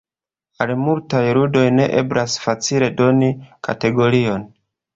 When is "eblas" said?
2.03-2.39